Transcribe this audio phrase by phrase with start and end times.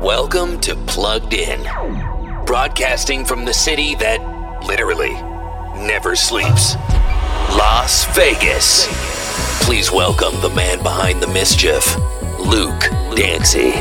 [0.00, 1.62] Welcome to Plugged In,
[2.46, 4.18] broadcasting from the city that
[4.66, 5.12] literally
[5.86, 6.74] never sleeps
[7.54, 8.86] Las Vegas.
[9.62, 11.98] Please welcome the man behind the mischief,
[12.38, 12.80] Luke
[13.14, 13.72] Dancy.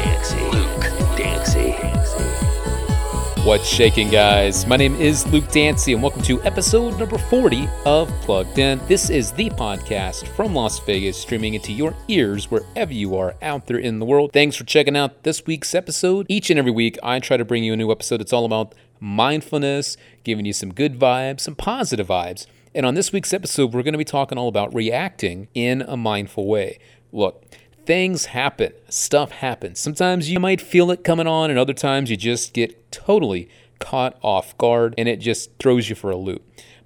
[3.46, 4.68] What's shaking, guys?
[4.68, 8.82] My name is Luke Dancy, and welcome to episode number 40 of Plugged In.
[8.88, 13.66] This is the podcast from Las Vegas, streaming into your ears wherever you are out
[13.66, 14.34] there in the world.
[14.34, 16.26] Thanks for checking out this week's episode.
[16.30, 18.76] Each and every week, I try to bring you a new episode that's all about
[19.00, 19.96] mindfulness,
[20.26, 22.46] giving you some good vibes, some positive vibes.
[22.76, 25.96] And on this week's episode, we're going to be talking all about reacting in a
[25.96, 26.78] mindful way.
[27.14, 27.46] Look,
[27.86, 29.80] things happen, stuff happens.
[29.80, 34.18] Sometimes you might feel it coming on, and other times you just get totally caught
[34.22, 36.44] off guard and it just throws you for a loop.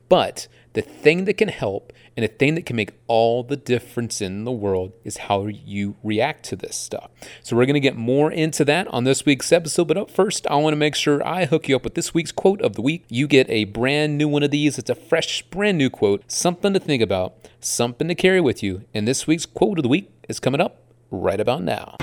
[0.09, 4.21] But the thing that can help and the thing that can make all the difference
[4.21, 7.09] in the world is how you react to this stuff.
[7.41, 9.87] So, we're going to get more into that on this week's episode.
[9.87, 12.31] But up first, I want to make sure I hook you up with this week's
[12.31, 13.05] quote of the week.
[13.09, 14.77] You get a brand new one of these.
[14.77, 18.83] It's a fresh, brand new quote, something to think about, something to carry with you.
[18.93, 21.97] And this week's quote of the week is coming up right about now.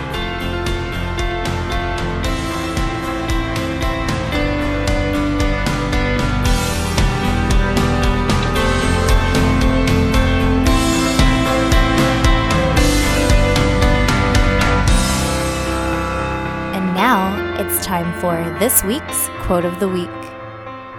[18.70, 20.08] This week's quote of the week.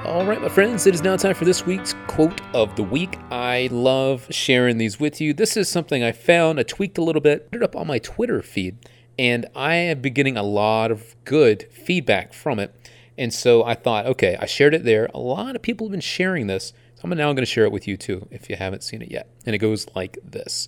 [0.04, 3.18] All right, my friends, it is now time for this week's quote of the week.
[3.32, 5.34] I love sharing these with you.
[5.34, 7.98] This is something I found, I tweaked a little bit, put it up on my
[7.98, 8.76] Twitter feed,
[9.18, 12.76] and I have been getting a lot of good feedback from it.
[13.18, 15.10] And so I thought, okay, I shared it there.
[15.14, 16.74] A lot of people have been sharing this.
[16.96, 19.10] So I'm now going to share it with you too if you haven't seen it
[19.10, 19.30] yet.
[19.46, 20.68] And it goes like this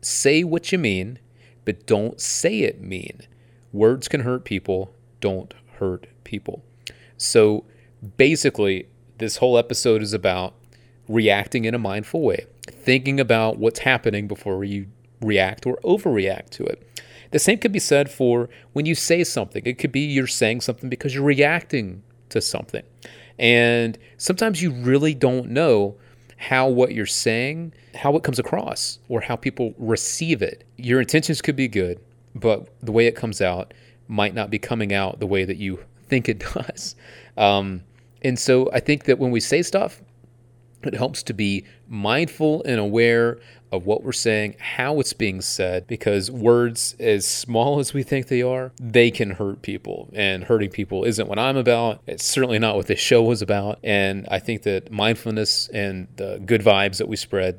[0.00, 1.18] Say what you mean,
[1.64, 3.22] but don't say it mean.
[3.72, 6.62] Words can hurt people, don't hurt people.
[7.16, 7.64] So
[8.16, 8.86] basically,
[9.18, 10.54] this whole episode is about
[11.08, 14.86] reacting in a mindful way, thinking about what's happening before you
[15.20, 16.82] react or overreact to it.
[17.30, 19.62] The same could be said for when you say something.
[19.64, 22.82] It could be you're saying something because you're reacting to something.
[23.38, 25.96] And sometimes you really don't know
[26.36, 30.64] how what you're saying, how it comes across, or how people receive it.
[30.76, 32.00] Your intentions could be good,
[32.34, 33.72] but the way it comes out
[34.08, 36.94] might not be coming out the way that you think it does.
[37.36, 37.82] Um,
[38.22, 40.02] and so I think that when we say stuff,
[40.82, 43.38] it helps to be mindful and aware
[43.72, 48.28] of what we're saying, how it's being said, because words, as small as we think
[48.28, 50.08] they are, they can hurt people.
[50.12, 52.00] And hurting people isn't what I'm about.
[52.06, 53.80] It's certainly not what this show was about.
[53.82, 57.58] And I think that mindfulness and the good vibes that we spread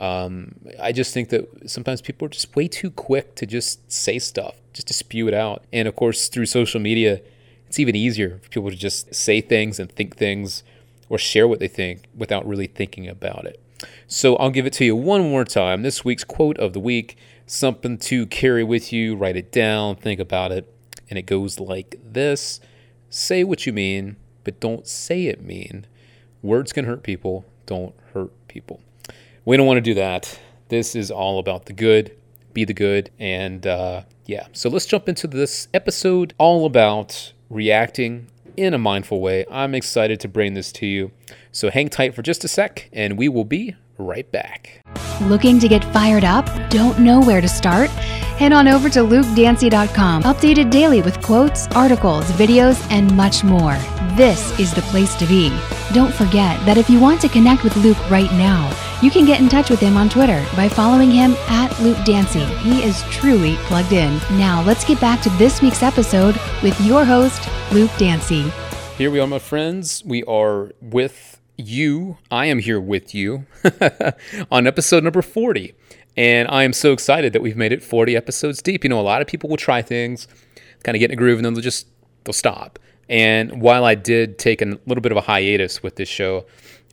[0.00, 4.18] um, I just think that sometimes people are just way too quick to just say
[4.18, 5.64] stuff, just to spew it out.
[5.72, 7.20] And of course, through social media,
[7.66, 10.62] it's even easier for people to just say things and think things
[11.08, 13.60] or share what they think without really thinking about it.
[14.06, 15.82] So I'll give it to you one more time.
[15.82, 17.16] This week's quote of the week,
[17.46, 20.72] something to carry with you, write it down, think about it.
[21.08, 22.60] And it goes like this
[23.12, 25.86] Say what you mean, but don't say it mean.
[26.42, 28.80] Words can hurt people, don't hurt people.
[29.44, 30.38] We don't want to do that.
[30.68, 32.16] This is all about the good,
[32.52, 33.10] be the good.
[33.18, 39.20] And uh, yeah, so let's jump into this episode all about reacting in a mindful
[39.20, 39.44] way.
[39.50, 41.10] I'm excited to bring this to you.
[41.50, 44.82] So hang tight for just a sec, and we will be right back.
[45.22, 46.46] Looking to get fired up?
[46.70, 47.90] Don't know where to start?
[48.38, 53.76] Head on over to lukedancy.com, updated daily with quotes, articles, videos, and much more.
[54.14, 55.48] This is the place to be.
[55.92, 58.70] Don't forget that if you want to connect with Luke right now,
[59.02, 62.44] you can get in touch with him on Twitter by following him at Luke Dancy.
[62.56, 64.18] He is truly plugged in.
[64.32, 68.52] Now let's get back to this week's episode with your host, Luke Dancy.
[68.98, 70.04] Here we are, my friends.
[70.04, 72.18] We are with you.
[72.30, 73.46] I am here with you
[74.50, 75.74] on episode number 40.
[76.16, 78.84] And I am so excited that we've made it 40 episodes deep.
[78.84, 80.28] You know, a lot of people will try things,
[80.82, 81.86] kind of get in a groove, and then they'll just
[82.24, 82.78] they'll stop.
[83.08, 86.44] And while I did take a little bit of a hiatus with this show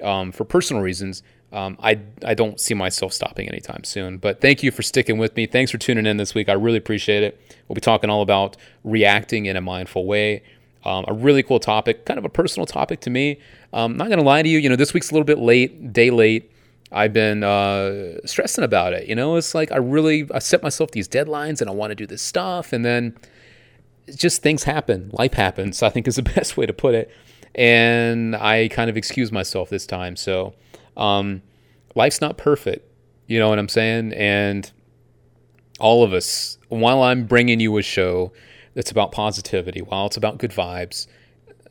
[0.01, 1.23] um, for personal reasons,
[1.53, 4.17] um, I, I don't see myself stopping anytime soon.
[4.17, 5.45] But thank you for sticking with me.
[5.45, 6.49] Thanks for tuning in this week.
[6.49, 7.39] I really appreciate it.
[7.67, 10.43] We'll be talking all about reacting in a mindful way.
[10.83, 13.39] Um, a really cool topic, kind of a personal topic to me.
[13.73, 15.91] Um, not going to lie to you, you know, this week's a little bit late,
[15.91, 16.51] day late.
[16.91, 19.07] I've been uh, stressing about it.
[19.07, 21.95] You know, it's like I really I set myself these deadlines and I want to
[21.95, 23.17] do this stuff, and then
[24.15, 25.09] just things happen.
[25.11, 25.83] Life happens.
[25.83, 27.11] I think is the best way to put it.
[27.55, 30.15] And I kind of excuse myself this time.
[30.15, 30.53] So
[30.97, 31.41] um,
[31.95, 32.85] life's not perfect.
[33.27, 34.13] You know what I'm saying?
[34.13, 34.69] And
[35.79, 38.33] all of us, while I'm bringing you a show
[38.73, 41.07] that's about positivity, while it's about good vibes,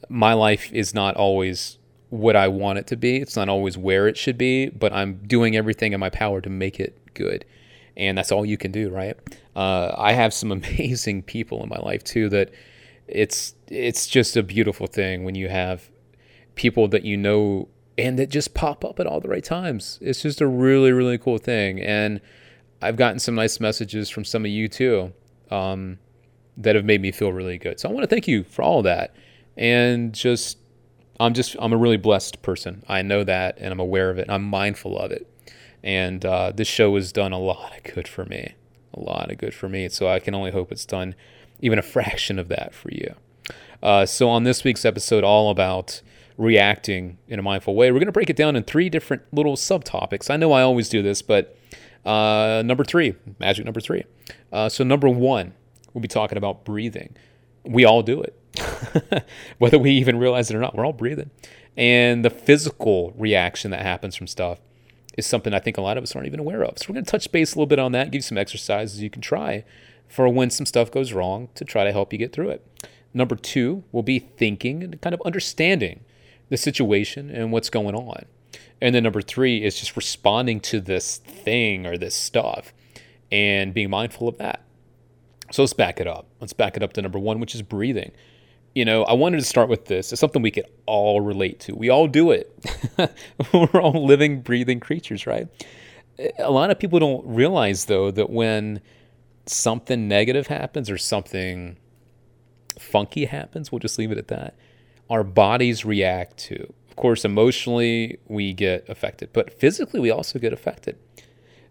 [0.08, 1.78] my life is not always
[2.10, 3.16] what I want it to be.
[3.16, 6.50] It's not always where it should be, but I'm doing everything in my power to
[6.50, 7.44] make it good.
[7.96, 9.16] And that's all you can do, right?
[9.54, 12.52] Uh, I have some amazing people in my life too that
[13.08, 15.88] it's it's just a beautiful thing when you have
[16.56, 19.98] people that you know and that just pop up at all the right times.
[20.02, 22.20] It's just a really really cool thing, and
[22.82, 25.12] I've gotten some nice messages from some of you too
[25.50, 25.98] um,
[26.56, 27.80] that have made me feel really good.
[27.80, 29.14] So I want to thank you for all that,
[29.56, 30.58] and just
[31.18, 32.84] I'm just I'm a really blessed person.
[32.88, 34.22] I know that, and I'm aware of it.
[34.22, 35.26] and I'm mindful of it,
[35.82, 38.54] and uh, this show has done a lot of good for me,
[38.92, 39.88] a lot of good for me.
[39.88, 41.14] So I can only hope it's done
[41.60, 43.14] even a fraction of that for you.
[43.82, 46.02] Uh, so on this week's episode, all about
[46.36, 49.56] reacting in a mindful way, we're going to break it down in three different little
[49.56, 50.30] subtopics.
[50.30, 51.56] I know I always do this, but
[52.04, 54.04] uh, number three, magic number three.
[54.52, 55.54] Uh, so number one,
[55.92, 57.16] we'll be talking about breathing.
[57.64, 58.34] We all do it.
[59.58, 60.74] whether we even realize it or not.
[60.74, 61.30] We're all breathing.
[61.76, 64.60] And the physical reaction that happens from stuff
[65.16, 66.78] is something I think a lot of us aren't even aware of.
[66.78, 69.02] So we're going to touch base a little bit on that, give you some exercises
[69.02, 69.64] you can try
[70.08, 72.88] for when some stuff goes wrong to try to help you get through it.
[73.12, 76.04] Number two will be thinking and kind of understanding
[76.48, 78.24] the situation and what's going on.
[78.80, 82.72] And then number three is just responding to this thing or this stuff
[83.32, 84.62] and being mindful of that.
[85.50, 86.26] So let's back it up.
[86.40, 88.12] Let's back it up to number one, which is breathing
[88.76, 90.12] you know, I wanted to start with this.
[90.12, 91.74] It's something we could all relate to.
[91.74, 92.52] We all do it.
[93.54, 95.48] We're all living, breathing creatures, right?
[96.38, 98.82] A lot of people don't realize, though, that when
[99.46, 101.78] something negative happens or something
[102.78, 104.54] funky happens, we'll just leave it at that,
[105.10, 106.72] our bodies react to.
[106.88, 110.98] Of course, emotionally, we get affected, but physically, we also get affected.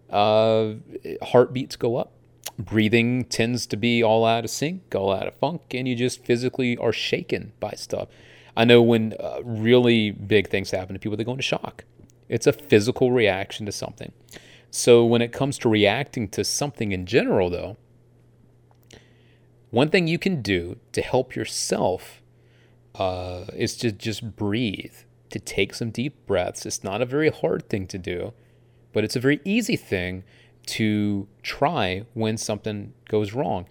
[0.10, 0.76] Uh,
[1.22, 2.12] heartbeats go up
[2.58, 6.24] breathing tends to be all out of sync, all out of funk, and you just
[6.24, 8.10] physically are shaken by stuff.
[8.56, 11.84] I know when uh, really big things happen to people, they go into shock.
[12.30, 14.14] It's a physical reaction to something.
[14.72, 17.78] So when it comes to reacting to something in general, though,
[19.72, 22.22] one thing you can do to help yourself
[22.98, 24.96] uh, is to just breathe,
[25.30, 26.66] to take some deep breaths.
[26.66, 28.34] It's not a very hard thing to do,
[28.94, 30.24] but it's a very easy thing
[30.68, 33.68] to try when something goes wrong.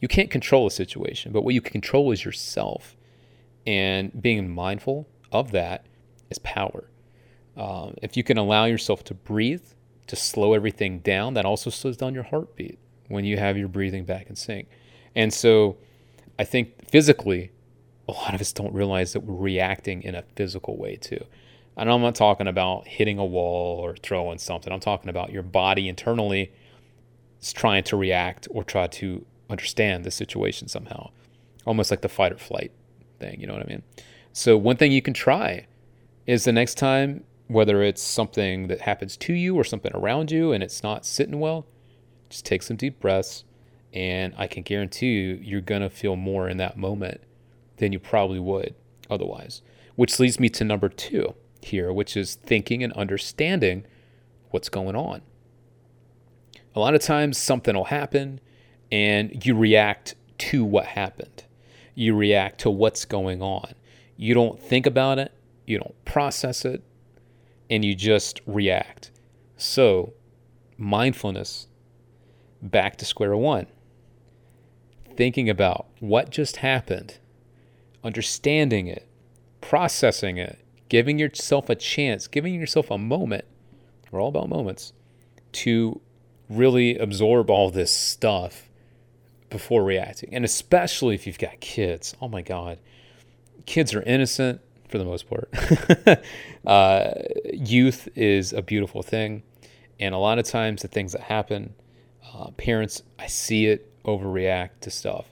[0.00, 2.96] You can't control a situation, but what you can control is yourself.
[3.66, 5.86] And being mindful of that
[6.28, 6.90] is power.
[7.56, 9.64] Uh, if you can allow yourself to breathe,
[10.06, 12.78] to slow everything down, that also slows down your heartbeat
[13.08, 14.68] when you have your breathing back in sync.
[15.14, 15.78] And so
[16.38, 17.52] I think physically,
[18.08, 21.24] a lot of us don't realize that we're reacting in a physical way too.
[21.76, 24.72] And I'm not talking about hitting a wall or throwing something.
[24.72, 26.52] I'm talking about your body internally
[27.40, 31.10] is trying to react or try to understand the situation somehow.
[31.66, 32.72] Almost like the fight or flight
[33.18, 33.82] thing, you know what I mean?
[34.32, 35.66] So, one thing you can try
[36.26, 40.52] is the next time, whether it's something that happens to you or something around you
[40.52, 41.66] and it's not sitting well,
[42.28, 43.44] just take some deep breaths.
[43.92, 47.20] And I can guarantee you, you're going to feel more in that moment
[47.76, 48.74] than you probably would
[49.10, 49.62] otherwise.
[49.96, 53.86] Which leads me to number two here, which is thinking and understanding
[54.50, 55.22] what's going on.
[56.74, 58.40] A lot of times something will happen
[58.90, 61.44] and you react to what happened.
[61.94, 63.74] You react to what's going on.
[64.16, 65.32] You don't think about it,
[65.66, 66.82] you don't process it,
[67.70, 69.10] and you just react.
[69.56, 70.14] So,
[70.76, 71.68] mindfulness,
[72.62, 73.66] back to square one.
[75.16, 77.18] Thinking about what just happened,
[78.04, 79.08] understanding it,
[79.60, 80.58] processing it,
[80.88, 83.44] giving yourself a chance, giving yourself a moment,
[84.10, 84.92] we're all about moments,
[85.52, 86.00] to
[86.48, 88.68] really absorb all this stuff
[89.48, 90.34] before reacting.
[90.34, 92.14] And especially if you've got kids.
[92.20, 92.78] Oh my God.
[93.66, 95.48] Kids are innocent for the most part.
[96.66, 97.12] uh,
[97.52, 99.42] youth is a beautiful thing.
[99.98, 101.74] And a lot of times, the things that happen,
[102.34, 105.26] uh, parents, I see it overreact to stuff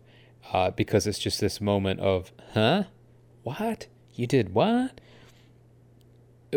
[0.52, 2.84] uh, because it's just this moment of, huh?
[3.42, 3.86] What?
[4.14, 5.00] You did what?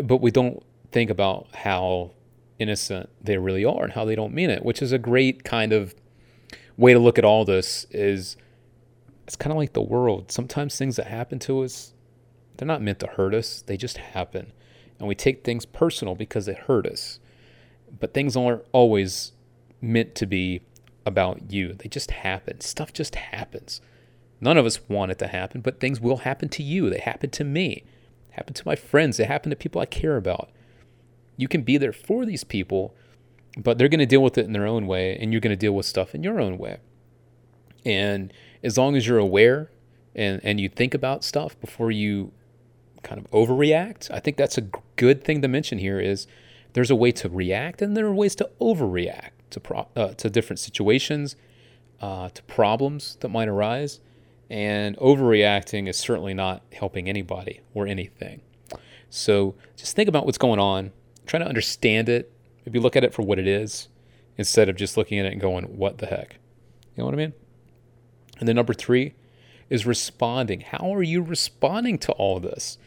[0.02, 0.62] but we don't
[0.92, 2.12] think about how
[2.58, 5.72] innocent they really are and how they don't mean it, which is a great kind
[5.72, 5.94] of
[6.76, 8.36] way to look at all this is
[9.26, 10.30] it's kind of like the world.
[10.30, 11.92] Sometimes things that happen to us,
[12.56, 14.52] they're not meant to hurt us, they just happen.
[14.98, 17.18] And we take things personal because they hurt us.
[17.98, 19.32] But things aren't always
[19.80, 20.62] meant to be
[21.06, 21.72] about you.
[21.72, 22.60] They just happen.
[22.60, 23.80] Stuff just happens.
[24.40, 26.90] None of us want it to happen, but things will happen to you.
[26.90, 27.84] They happen to me
[28.36, 30.50] happen to my friends, They happen to people I care about.
[31.36, 32.94] You can be there for these people,
[33.56, 35.56] but they're going to deal with it in their own way, and you're going to
[35.56, 36.78] deal with stuff in your own way.
[37.84, 38.32] And
[38.62, 39.70] as long as you're aware
[40.14, 42.32] and, and you think about stuff before you
[43.02, 46.26] kind of overreact, I think that's a good thing to mention here is
[46.74, 50.30] there's a way to react and there are ways to overreact to, pro- uh, to
[50.30, 51.36] different situations,
[52.00, 54.00] uh, to problems that might arise.
[54.48, 58.42] And overreacting is certainly not helping anybody or anything.
[59.10, 60.92] So just think about what's going on,
[61.26, 62.32] try to understand it,
[62.64, 63.88] maybe look at it for what it is
[64.36, 66.36] instead of just looking at it and going, what the heck?
[66.94, 67.32] You know what I mean?
[68.38, 69.14] And then number three
[69.70, 70.60] is responding.
[70.60, 72.78] How are you responding to all this?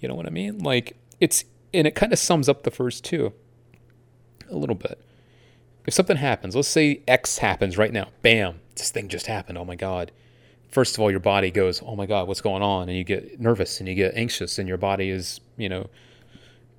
[0.00, 0.58] You know what I mean?
[0.58, 3.32] Like it's, and it kind of sums up the first two
[4.50, 5.00] a little bit.
[5.86, 9.58] If something happens, let's say X happens right now, bam, this thing just happened.
[9.58, 10.12] Oh my God.
[10.68, 12.88] First of all, your body goes, oh my God, what's going on?
[12.88, 15.90] And you get nervous and you get anxious, and your body is, you know,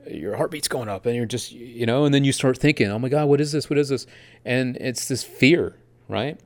[0.09, 2.97] your heartbeat's going up, and you're just, you know, and then you start thinking, oh
[2.97, 3.69] my God, what is this?
[3.69, 4.07] What is this?
[4.43, 5.75] And it's this fear,
[6.07, 6.39] right?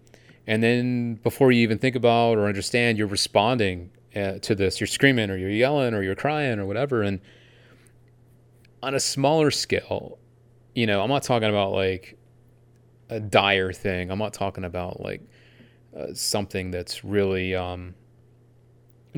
[0.45, 4.79] And then before you even think about or understand, you're responding uh, to this.
[4.79, 7.01] You're screaming or you're yelling or you're crying or whatever.
[7.01, 7.19] And
[8.83, 10.17] on a smaller scale,
[10.73, 12.17] you know, I'm not talking about like
[13.09, 14.11] a dire thing.
[14.11, 15.21] I'm not talking about like
[15.97, 17.95] uh, something that's really um,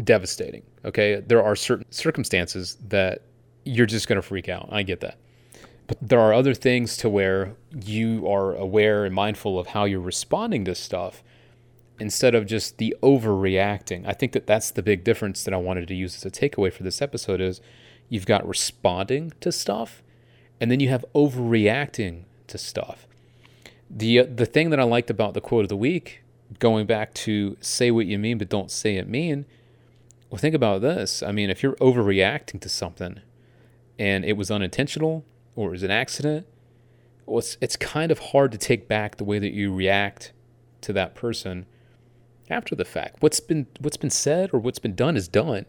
[0.04, 0.64] devastating.
[0.86, 3.24] Okay, there are certain circumstances that
[3.66, 4.70] you're just going to freak out.
[4.72, 5.18] I get that.
[5.88, 10.00] But there are other things to where you are aware and mindful of how you're
[10.00, 11.24] responding to stuff
[12.00, 14.08] instead of just the overreacting.
[14.08, 16.72] I think that that's the big difference that I wanted to use as a takeaway
[16.72, 17.60] for this episode is
[18.08, 20.04] you've got responding to stuff
[20.62, 23.08] and then you have overreacting to stuff.
[23.90, 26.22] The uh, the thing that I liked about the quote of the week
[26.58, 29.46] going back to say what you mean but don't say it mean,
[30.30, 31.24] well think about this.
[31.24, 33.22] I mean, if you're overreacting to something
[33.98, 36.48] and it was unintentional or it was an accident,
[37.26, 40.34] well, it's, it's kind of hard to take back the way that you react
[40.82, 41.66] to that person
[42.50, 43.18] after the fact.
[43.22, 45.66] What's been what's been said or what's been done is done.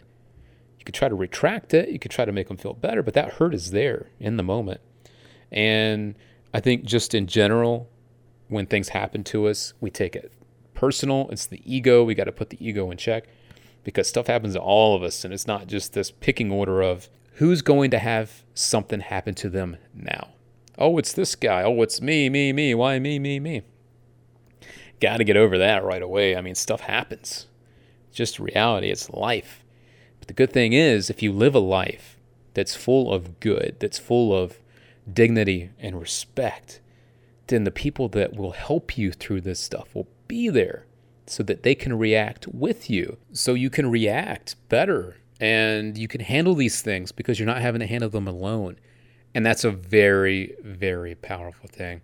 [0.79, 3.13] You could try to retract it, you could try to make them feel better, but
[3.15, 4.81] that hurt is there in the moment.
[5.53, 6.15] And
[6.55, 7.91] I think just in general,
[8.51, 10.31] when things happen to us, we take it
[10.75, 11.29] personal.
[11.31, 12.05] It's the ego.
[12.05, 13.25] We got to put the ego in check
[13.85, 15.25] because stuff happens to all of us.
[15.25, 19.49] And it's not just this picking order of who's going to have something happen to
[19.49, 20.31] them now.
[20.77, 21.63] Oh, it's this guy.
[21.63, 22.75] Oh, it's me, me, me.
[22.75, 23.63] Why me, me, me?
[25.01, 26.37] got to get over that right away.
[26.37, 27.47] I mean, stuff happens.
[28.09, 29.65] It's just reality, it's life.
[30.19, 32.19] But the good thing is, if you live a life
[32.55, 34.59] that's full of good, that's full of
[35.11, 36.81] dignity and respect,
[37.51, 40.87] then the people that will help you through this stuff will be there
[41.27, 43.19] so that they can react with you.
[43.33, 47.81] So you can react better and you can handle these things because you're not having
[47.81, 48.77] to handle them alone.
[49.35, 52.01] And that's a very, very powerful thing.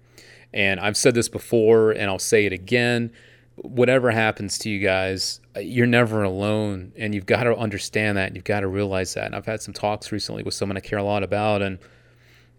[0.53, 3.13] And I've said this before and I'll say it again.
[3.57, 6.93] Whatever happens to you guys, uh, you're never alone.
[6.97, 8.29] And you've got to understand that.
[8.29, 9.27] And you've got to realize that.
[9.27, 11.63] And I've had some talks recently with someone I care a lot about.
[11.63, 11.79] And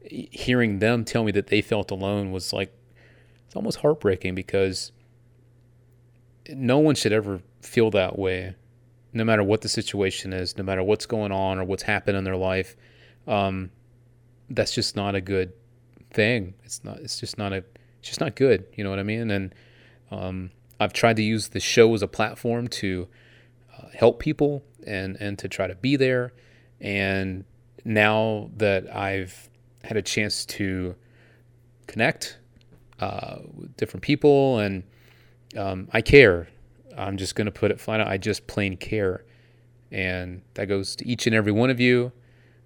[0.10, 2.74] hearing them tell me that they felt alone was like,
[3.57, 4.91] almost heartbreaking because
[6.49, 8.55] no one should ever feel that way,
[9.13, 12.23] no matter what the situation is, no matter what's going on or what's happened in
[12.23, 12.75] their life.
[13.27, 13.71] Um,
[14.49, 15.51] that's just not a good
[16.11, 16.53] thing.
[16.63, 16.99] It's not.
[16.99, 17.57] It's just not a.
[17.99, 18.65] It's just not good.
[18.73, 19.29] You know what I mean?
[19.29, 19.55] And
[20.11, 23.07] um, I've tried to use the show as a platform to
[23.77, 26.33] uh, help people and and to try to be there.
[26.79, 27.43] And
[27.83, 29.49] now that I've
[29.83, 30.95] had a chance to
[31.87, 32.37] connect
[32.99, 33.37] uh,
[33.77, 34.83] different people and
[35.55, 36.47] um, I care.
[36.97, 38.07] I'm just going to put it flat out.
[38.07, 39.23] I just plain care.
[39.91, 42.11] And that goes to each and every one of you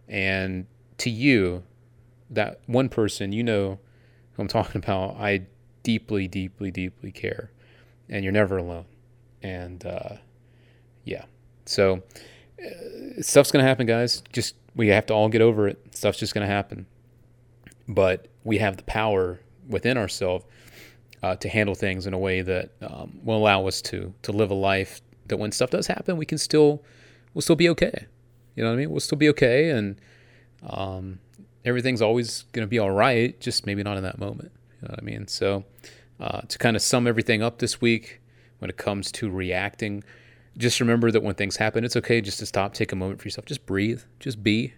[0.07, 0.65] and
[0.97, 1.63] to you
[2.29, 3.79] that one person, you know
[4.33, 5.47] who I'm talking about, I
[5.83, 7.51] deeply, deeply, deeply care.
[8.09, 8.85] And you're never alone.
[9.41, 10.15] And uh,
[11.03, 11.25] yeah.
[11.65, 12.03] So
[12.63, 14.21] uh, stuff's going to happen, guys.
[14.33, 15.95] Just we have to all get over it.
[15.95, 16.87] Stuff's just going to happen.
[17.87, 19.39] But we have the power
[19.71, 20.45] within ourselves
[21.23, 24.51] uh, to handle things in a way that um, will allow us to to live
[24.51, 26.83] a life that when stuff does happen, we can still
[27.33, 28.07] we'll still be okay.
[28.55, 28.91] You know what I mean?
[28.91, 29.99] We'll still be okay, and
[30.61, 31.19] um,
[31.65, 34.51] everything's always going to be all right, just maybe not in that moment.
[34.81, 35.27] You know what I mean?
[35.27, 35.63] So,
[36.19, 38.21] uh, to kind of sum everything up this week,
[38.59, 40.03] when it comes to reacting,
[40.57, 43.27] just remember that when things happen, it's okay just to stop, take a moment for
[43.27, 44.73] yourself, just breathe, just be.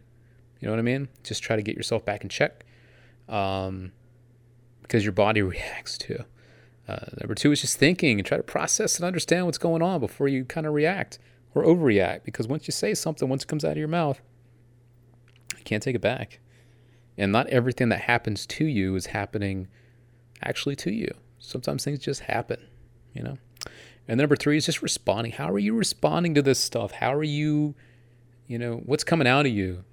[0.60, 1.10] You know what I mean?
[1.24, 2.66] Just try to get yourself back in check,
[3.28, 3.92] um,
[4.84, 6.24] because your body reacts too.
[6.88, 10.00] Uh, number two is just thinking and try to process and understand what's going on
[10.00, 11.18] before you kind of react
[11.56, 12.24] or overreact.
[12.24, 14.22] Because once you say something, once it comes out of your mouth,
[15.58, 16.40] you can't take it back.
[17.18, 19.68] And not everything that happens to you is happening
[20.42, 21.14] actually to you.
[21.40, 22.60] Sometimes things just happen,
[23.14, 23.38] you know?
[24.08, 25.34] And number three is just responding.
[25.34, 26.92] How are you responding to this stuff?
[26.92, 27.76] How are you,
[28.48, 29.86] you know, what's coming out of you?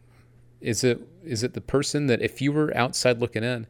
[0.60, 3.66] Is it is it the person that if you were outside looking in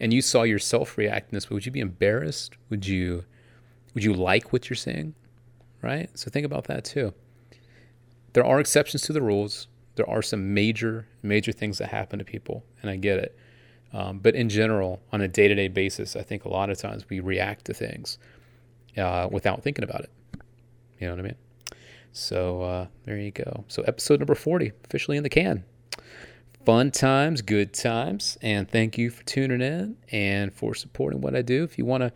[0.00, 2.56] and you saw yourself reacting this way, would you be embarrassed?
[2.70, 3.24] Would you
[3.94, 5.14] would you like what you're saying?
[5.82, 6.10] Right?
[6.18, 7.14] So think about that too.
[8.34, 9.68] There are exceptions to the rules.
[9.94, 13.38] There are some major, major things that happen to people, and I get it.
[13.94, 16.76] Um, but in general, on a day to day basis, I think a lot of
[16.76, 18.18] times we react to things
[18.98, 20.10] uh, without thinking about it.
[21.00, 21.36] You know what I mean?
[22.12, 23.64] So uh, there you go.
[23.68, 25.64] So episode number 40, officially in the can.
[26.66, 31.40] Fun times, good times, and thank you for tuning in and for supporting what I
[31.40, 31.62] do.
[31.62, 32.12] If you want to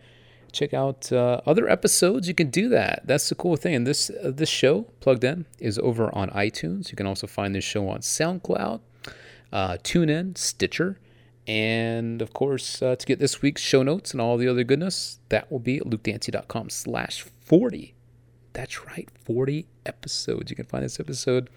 [0.51, 3.03] check out uh, other episodes, you can do that.
[3.05, 3.75] That's the cool thing.
[3.75, 6.91] And this uh, this show, Plugged In, is over on iTunes.
[6.91, 8.81] You can also find this show on SoundCloud,
[9.53, 10.99] uh, TuneIn, Stitcher,
[11.47, 15.19] and of course, uh, to get this week's show notes and all the other goodness,
[15.29, 17.95] that will be at lukedancy.com slash 40.
[18.51, 20.49] That's right, 40 episodes.
[20.49, 21.49] You can find this episode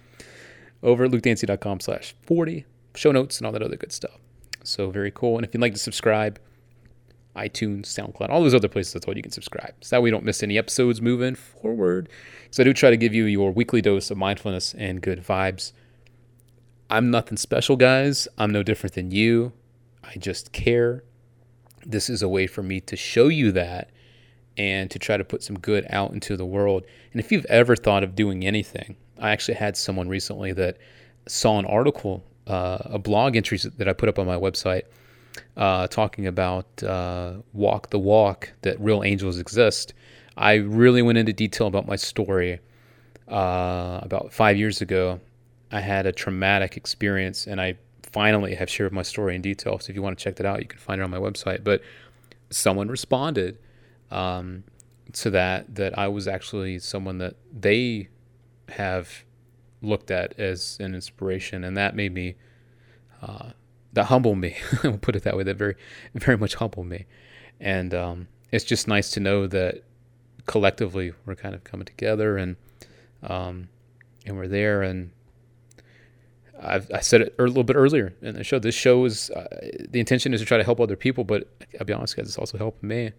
[0.81, 4.19] over at lukedancy.com slash 40 show notes and all that other good stuff.
[4.63, 5.37] So very cool.
[5.37, 6.39] And if you'd like to subscribe,
[7.37, 9.75] iTunes, SoundCloud, all those other places, that's what you can subscribe.
[9.81, 12.09] So that way you don't miss any episodes moving forward.
[12.51, 15.73] So I do try to give you your weekly dose of mindfulness and good vibes.
[16.89, 18.29] I'm nothing special, guys.
[18.39, 19.53] I'm no different than you.
[20.03, 21.03] I just care.
[21.85, 23.91] This is a way for me to show you that
[24.57, 26.85] and to try to put some good out into the world.
[27.13, 30.79] And if you've ever thought of doing anything, I actually had someone recently that
[31.27, 34.83] saw an article uh, a blog entry that I put up on my website
[35.57, 39.95] uh, talking about uh, walk the walk that real angels exist.
[40.37, 42.61] I really went into detail about my story.
[43.29, 45.21] Uh, about five years ago,
[45.73, 49.79] I had a traumatic experience, and I finally have shared my story in detail.
[49.79, 51.65] So if you want to check that out, you can find it on my website.
[51.65, 51.81] But
[52.51, 53.59] someone responded
[54.11, 54.65] um,
[55.15, 58.09] to that that I was actually someone that they
[58.69, 59.25] have
[59.85, 62.37] looked at as an inspiration, and that made me
[63.23, 63.51] uh,
[63.93, 64.57] that humbled me.
[64.85, 65.43] I'll put it that way.
[65.45, 65.77] That very
[66.15, 67.07] very much humbled me,
[67.61, 69.83] and um, it's just nice to know that
[70.47, 72.57] collectively we're kind of coming together and
[73.23, 73.69] um,
[74.27, 75.11] and we're there and.
[76.63, 78.61] I've, I said it a little bit earlier in the show.
[78.61, 79.49] This show is uh,
[79.91, 82.39] the intention is to try to help other people, but I'll be honest, guys, it's
[82.39, 83.11] also helping me.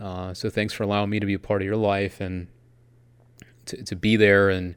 [0.00, 2.48] Uh, so thanks for allowing me to be a part of your life and
[3.66, 4.74] to, to be there and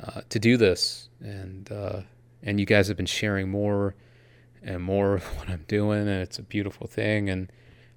[0.00, 2.00] uh, to do this, and uh,
[2.42, 3.94] and you guys have been sharing more
[4.62, 7.50] and more of what I'm doing, and it's a beautiful thing, and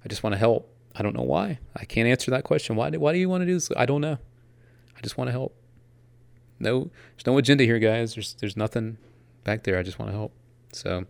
[0.04, 0.72] I just want to help.
[0.94, 1.58] I don't know why.
[1.74, 2.74] I can't answer that question.
[2.74, 3.70] Why do, why do you want to do this?
[3.76, 4.18] I don't know.
[4.96, 5.54] I just want to help.
[6.58, 8.14] No, there's no agenda here, guys.
[8.14, 8.96] There's there's nothing
[9.44, 9.78] back there.
[9.78, 10.32] I just want to help.
[10.72, 11.04] So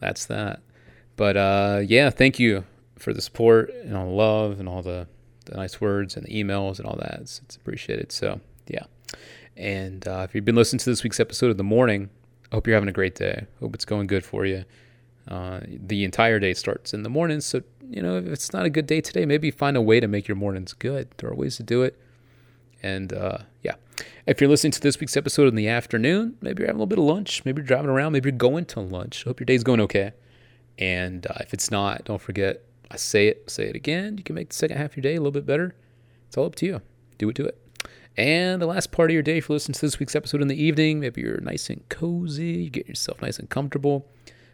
[0.00, 0.60] that's that.
[1.16, 2.64] But uh, yeah, thank you
[2.98, 5.06] for the support and all the love and all the,
[5.46, 7.18] the nice words and the emails and all that.
[7.20, 8.12] It's, it's appreciated.
[8.12, 8.84] So yeah.
[9.56, 12.10] And uh, if you've been listening to this week's episode of the morning,
[12.50, 13.46] I hope you're having a great day.
[13.60, 14.64] Hope it's going good for you.
[15.28, 18.70] Uh, the entire day starts in the morning, so you know if it's not a
[18.70, 21.08] good day today, maybe find a way to make your mornings good.
[21.18, 21.96] There are ways to do it.
[22.82, 23.76] And uh, yeah,
[24.26, 26.86] if you're listening to this week's episode in the afternoon, maybe you're having a little
[26.86, 29.22] bit of lunch, maybe you're driving around, maybe you're going to lunch.
[29.22, 30.12] Hope your day's going okay.
[30.78, 34.18] And uh, if it's not, don't forget I say it, say it again.
[34.18, 35.74] You can make the second half of your day a little bit better.
[36.28, 36.82] It's all up to you.
[37.16, 37.61] Do it, do it.
[38.16, 40.48] And the last part of your day, if you listen to this week's episode in
[40.48, 44.06] the evening, maybe you're nice and cozy, you get yourself nice and comfortable.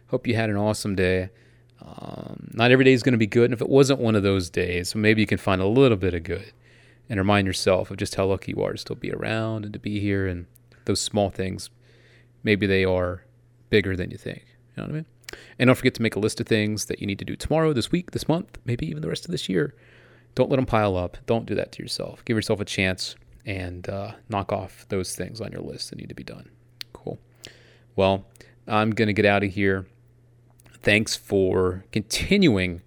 [0.07, 1.29] Hope you had an awesome day.
[1.81, 3.45] Um, not every day is going to be good.
[3.45, 6.13] And if it wasn't one of those days, maybe you can find a little bit
[6.13, 6.53] of good
[7.09, 9.79] and remind yourself of just how lucky you are to still be around and to
[9.79, 10.25] be here.
[10.25, 10.45] And
[10.85, 11.69] those small things,
[12.43, 13.25] maybe they are
[13.69, 14.45] bigger than you think.
[14.75, 15.05] You know what I mean?
[15.59, 17.73] And don't forget to make a list of things that you need to do tomorrow,
[17.73, 19.75] this week, this month, maybe even the rest of this year.
[20.33, 21.17] Don't let them pile up.
[21.25, 22.23] Don't do that to yourself.
[22.25, 23.15] Give yourself a chance
[23.45, 26.49] and uh, knock off those things on your list that need to be done.
[26.93, 27.19] Cool.
[27.95, 28.25] Well,
[28.67, 29.87] I'm going to get out of here.
[30.81, 32.81] Thanks for continuing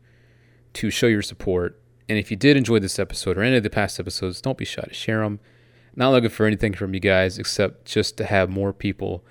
[0.75, 1.81] to show your support.
[2.09, 4.65] And if you did enjoy this episode or any of the past episodes, don't be
[4.65, 5.41] shy to share them.
[5.95, 9.25] Not looking for anything from you guys except just to have more people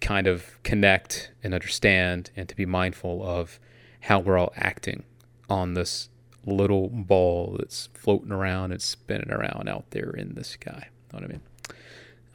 [0.00, 3.58] kind of connect and understand and to be mindful of
[4.00, 5.04] how we're all acting
[5.48, 6.10] on this
[6.46, 10.88] little ball that's floating around and spinning around out there in the sky.
[11.12, 11.40] Know what I mean?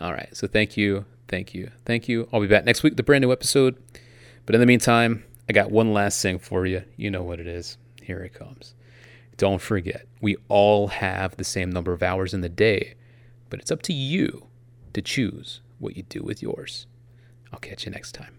[0.01, 0.35] All right.
[0.35, 1.05] So thank you.
[1.27, 1.71] Thank you.
[1.85, 2.27] Thank you.
[2.31, 3.75] I'll be back next week with a brand new episode.
[4.45, 6.83] But in the meantime, I got one last thing for you.
[6.97, 7.77] You know what it is.
[8.01, 8.73] Here it comes.
[9.37, 12.95] Don't forget, we all have the same number of hours in the day,
[13.49, 14.47] but it's up to you
[14.93, 16.87] to choose what you do with yours.
[17.53, 18.33] I'll catch you next time.